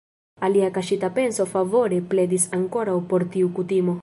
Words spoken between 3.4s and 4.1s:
kutimo.